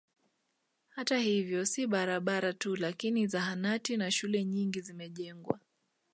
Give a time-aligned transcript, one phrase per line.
[0.89, 5.59] Hata hivyo si barabara tu lakini zahanati na shule nyingi zimejengwa